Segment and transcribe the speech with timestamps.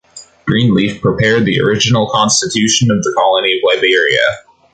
[0.47, 4.39] Greenleaf prepared the original constitution of the Colony of Liberia.